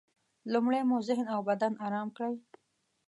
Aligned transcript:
لومړی 0.53 0.81
مو 0.89 0.97
ذهن 1.07 1.25
او 1.35 1.39
بدن 1.49 1.73
ارام 1.85 2.07
کړئ. 2.15 2.35